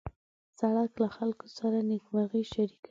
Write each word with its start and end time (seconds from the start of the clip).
سړک 0.59 0.91
له 1.03 1.07
خلکو 1.17 1.45
سره 1.57 1.77
نېکمرغي 1.89 2.43
شریکوي. 2.53 2.79